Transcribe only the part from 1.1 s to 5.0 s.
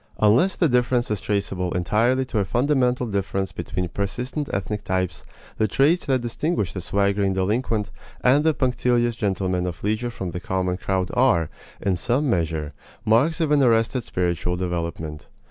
is traceable entirely to a fundamental difference between persistent ethnic